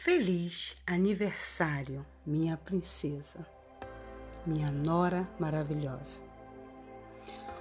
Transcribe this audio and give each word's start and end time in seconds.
Feliz 0.00 0.76
aniversário, 0.86 2.06
minha 2.24 2.56
princesa, 2.56 3.44
minha 4.46 4.70
nora 4.70 5.28
maravilhosa. 5.40 6.20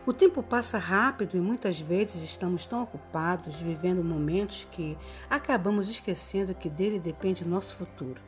O 0.05 0.13
tempo 0.13 0.43
passa 0.43 0.77
rápido 0.77 1.35
e 1.35 1.41
muitas 1.41 1.81
vezes 1.81 2.21
estamos 2.21 2.67
tão 2.67 2.83
ocupados 2.83 3.55
vivendo 3.55 4.03
momentos 4.03 4.67
que 4.69 4.95
acabamos 5.27 5.89
esquecendo 5.89 6.53
que 6.53 6.70
dele 6.70 7.00
depende 7.00 7.43
nosso 7.43 7.75
futuro. 7.75 8.21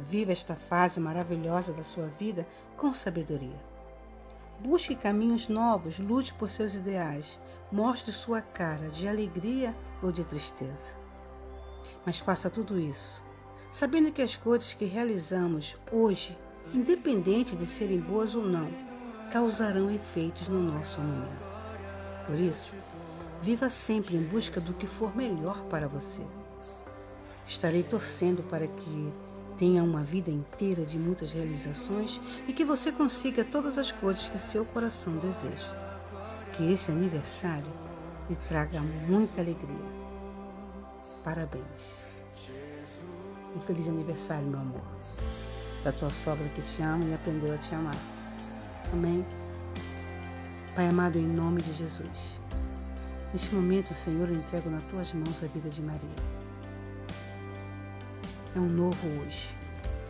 Viva 0.00 0.32
esta 0.32 0.56
fase 0.56 0.98
maravilhosa 0.98 1.74
da 1.74 1.84
sua 1.84 2.06
vida 2.06 2.48
com 2.78 2.94
sabedoria. 2.94 3.62
Busque 4.60 4.96
caminhos 4.96 5.46
novos, 5.46 5.98
lute 5.98 6.32
por 6.32 6.48
seus 6.48 6.74
ideais, 6.74 7.38
mostre 7.70 8.10
sua 8.12 8.40
cara 8.40 8.88
de 8.88 9.06
alegria 9.06 9.76
ou 10.02 10.10
de 10.10 10.24
tristeza. 10.24 11.01
Mas 12.04 12.18
faça 12.18 12.50
tudo 12.50 12.78
isso, 12.78 13.22
sabendo 13.70 14.12
que 14.12 14.22
as 14.22 14.36
coisas 14.36 14.74
que 14.74 14.84
realizamos 14.84 15.76
hoje, 15.90 16.36
independente 16.74 17.54
de 17.56 17.66
serem 17.66 17.98
boas 17.98 18.34
ou 18.34 18.44
não, 18.44 18.68
causarão 19.30 19.90
efeitos 19.90 20.48
no 20.48 20.60
nosso 20.60 21.00
amanhã. 21.00 21.30
Por 22.26 22.38
isso, 22.38 22.74
viva 23.40 23.68
sempre 23.68 24.16
em 24.16 24.22
busca 24.22 24.60
do 24.60 24.74
que 24.74 24.86
for 24.86 25.16
melhor 25.16 25.64
para 25.64 25.88
você. 25.88 26.22
Estarei 27.46 27.82
torcendo 27.82 28.42
para 28.42 28.66
que 28.66 29.12
tenha 29.56 29.82
uma 29.82 30.02
vida 30.02 30.30
inteira 30.30 30.84
de 30.84 30.98
muitas 30.98 31.32
realizações 31.32 32.20
e 32.46 32.52
que 32.52 32.64
você 32.64 32.92
consiga 32.92 33.44
todas 33.44 33.78
as 33.78 33.90
coisas 33.90 34.28
que 34.28 34.38
seu 34.38 34.64
coração 34.64 35.14
deseja. 35.16 35.74
Que 36.52 36.72
esse 36.72 36.90
aniversário 36.90 37.72
lhe 38.28 38.36
traga 38.48 38.80
muita 38.80 39.40
alegria 39.40 40.01
Parabéns. 41.24 42.02
Um 43.54 43.60
feliz 43.60 43.86
aniversário, 43.86 44.46
meu 44.46 44.58
amor. 44.58 44.82
Da 45.84 45.92
tua 45.92 46.10
sogra 46.10 46.48
que 46.48 46.62
te 46.62 46.82
ama 46.82 47.04
e 47.04 47.14
aprendeu 47.14 47.54
a 47.54 47.58
te 47.58 47.74
amar. 47.74 47.94
Amém? 48.92 49.24
Pai 50.74 50.88
amado, 50.88 51.18
em 51.18 51.26
nome 51.26 51.62
de 51.62 51.72
Jesus. 51.74 52.40
Neste 53.32 53.54
momento, 53.54 53.94
Senhor, 53.94 54.28
eu 54.28 54.34
entrego 54.34 54.68
nas 54.68 54.82
tuas 54.84 55.12
mãos 55.12 55.42
a 55.44 55.46
vida 55.46 55.68
de 55.68 55.80
Maria. 55.80 56.16
É 58.56 58.58
um 58.58 58.68
novo 58.68 59.06
hoje. 59.20 59.56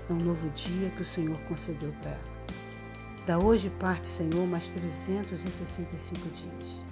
É 0.09 0.13
um 0.13 0.17
novo 0.17 0.49
dia 0.51 0.89
que 0.91 1.03
o 1.03 1.07
Senhor 1.07 1.39
concedeu 1.41 1.93
para 2.01 2.13
ela. 2.13 2.33
Da 3.27 3.39
hoje 3.39 3.71
parte, 3.79 4.09
Senhor, 4.09 4.47
mais 4.47 4.69
365 4.71 6.29
dias. 6.31 6.85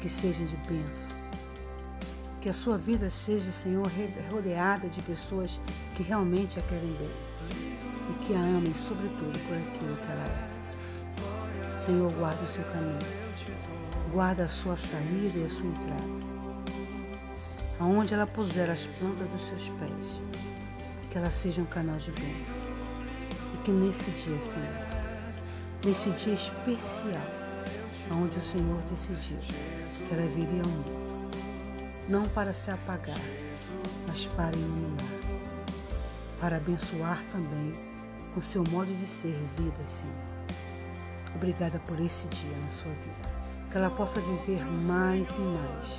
Que 0.00 0.08
sejam 0.08 0.46
de 0.46 0.56
bênção, 0.68 1.16
que 2.42 2.48
a 2.48 2.52
sua 2.52 2.76
vida 2.76 3.08
seja, 3.08 3.52
Senhor, 3.52 3.86
rodeada 4.28 4.88
de 4.88 5.00
pessoas 5.02 5.60
que 5.94 6.02
realmente 6.02 6.58
a 6.58 6.62
querem 6.62 6.92
bem 6.94 7.10
e 8.10 8.24
que 8.24 8.34
a 8.34 8.40
amem, 8.40 8.74
sobretudo, 8.74 9.38
por 9.46 9.56
aquilo 9.56 9.96
que 9.96 10.10
ela 10.10 10.24
é. 10.24 11.78
Senhor, 11.78 12.12
guarda 12.14 12.42
o 12.42 12.48
seu 12.48 12.64
caminho, 12.64 12.98
guarda 14.10 14.42
a 14.42 14.48
sua 14.48 14.76
saída 14.76 15.38
e 15.38 15.44
a 15.44 15.48
sua 15.48 15.66
entrada. 15.66 16.02
Aonde 17.78 18.12
ela 18.12 18.26
puser 18.26 18.68
as 18.68 18.86
plantas 18.86 19.28
dos 19.28 19.42
seus 19.42 19.68
pés, 19.78 20.22
que 21.12 21.18
ela 21.18 21.30
seja 21.30 21.62
um 21.62 21.66
canal 21.66 21.96
de 21.98 22.10
bênção. 22.10 22.72
E 23.54 23.58
que 23.58 23.70
nesse 23.70 24.10
dia, 24.10 24.40
Senhor, 24.40 24.86
nesse 25.84 26.10
dia 26.10 26.34
especial, 26.34 27.22
onde 28.10 28.36
o 28.36 28.42
Senhor 28.42 28.82
decidiu 28.90 29.38
que 29.38 30.12
ela 30.12 30.26
viria 30.26 30.62
ao 30.62 30.68
mundo, 30.68 31.11
não 32.08 32.24
para 32.28 32.52
se 32.52 32.70
apagar, 32.70 33.20
mas 34.06 34.26
para 34.28 34.56
iluminar, 34.56 35.06
para 36.40 36.56
abençoar 36.56 37.22
também 37.30 37.72
com 38.34 38.40
seu 38.40 38.64
modo 38.70 38.92
de 38.94 39.06
ser 39.06 39.36
vidas, 39.56 39.90
Senhor. 39.90 40.14
Obrigada 41.34 41.78
por 41.80 42.00
esse 42.00 42.28
dia 42.28 42.56
na 42.58 42.70
sua 42.70 42.92
vida, 42.92 43.28
que 43.70 43.76
ela 43.76 43.90
possa 43.90 44.20
viver 44.20 44.62
mais 44.82 45.36
e 45.36 45.40
mais 45.40 45.96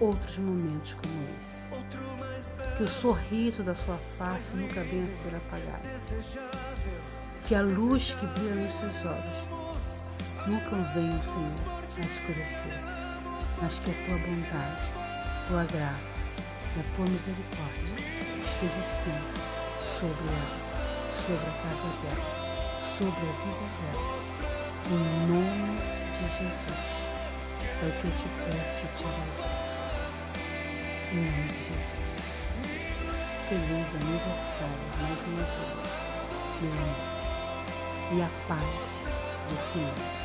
outros 0.00 0.38
momentos 0.38 0.94
como 0.94 1.14
esse. 1.38 2.76
Que 2.76 2.82
o 2.82 2.88
sorriso 2.88 3.62
da 3.62 3.74
sua 3.74 3.98
face 4.18 4.56
nunca 4.56 4.82
venha 4.82 5.04
a 5.04 5.08
ser 5.08 5.34
apagado. 5.34 5.88
Que 7.46 7.54
a 7.54 7.62
luz 7.62 8.14
que 8.14 8.26
brilha 8.26 8.54
nos 8.54 8.72
seus 8.72 9.04
olhos 9.04 9.64
nunca 10.46 10.76
venha, 10.92 11.22
Senhor, 11.22 11.52
a 11.96 12.00
escurecer, 12.00 12.80
mas 13.60 13.78
que 13.78 13.90
a 13.90 13.94
tua 14.06 14.18
bondade 14.18 15.03
tua 15.48 15.64
graça 15.64 16.24
e 16.76 16.80
a 16.80 16.84
tua 16.96 17.04
misericórdia 17.04 17.96
esteja 18.42 18.82
sempre 18.82 19.40
sobre 19.84 20.26
ela, 20.28 20.58
sobre 21.10 21.46
a 21.46 21.52
casa 21.62 21.88
dela, 22.00 22.24
sobre 22.80 23.20
a 23.20 23.34
vida 23.44 23.66
dela. 23.76 24.14
Em 24.86 25.26
nome 25.26 25.76
de 26.12 26.24
Jesus. 26.28 26.94
É 27.60 27.86
o 27.86 27.92
que 27.92 28.04
eu 28.06 28.12
te 28.12 28.28
peço 28.38 28.80
e 28.80 28.88
te 28.96 29.04
agradeço. 29.04 29.76
Em 31.12 31.14
nome 31.24 31.48
de 31.48 31.58
Jesus. 31.58 32.04
Feliz 33.48 33.88
aniversário 33.94 34.86
mais 35.00 35.20
uma 35.28 35.44
vez, 35.44 35.82
meu 36.62 36.72
amor. 36.72 37.14
E 38.12 38.22
a 38.22 38.30
paz 38.48 38.84
do 39.50 39.56
Senhor 39.62 40.23